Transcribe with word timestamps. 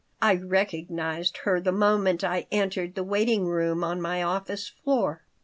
I 0.19 0.33
recognized 0.33 1.37
her 1.43 1.61
the 1.61 1.71
moment 1.71 2.23
I 2.23 2.47
entered 2.49 2.95
the 2.95 3.03
waiting 3.03 3.45
room 3.45 3.83
on 3.83 4.01
my 4.01 4.23
office 4.23 4.67
floor. 4.67 5.21